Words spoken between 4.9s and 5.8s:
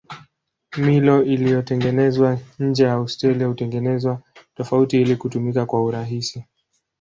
ili kutumika